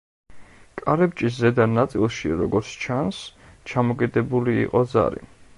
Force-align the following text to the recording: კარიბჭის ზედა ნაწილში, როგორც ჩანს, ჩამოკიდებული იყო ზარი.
კარიბჭის 0.79 1.35
ზედა 1.41 1.67
ნაწილში, 1.75 2.33
როგორც 2.41 2.73
ჩანს, 2.87 3.23
ჩამოკიდებული 3.73 4.61
იყო 4.67 4.87
ზარი. 4.97 5.27